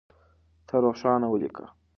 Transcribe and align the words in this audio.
ته 0.67 0.75
روښانه 0.83 1.27
وليکه. 1.29 1.65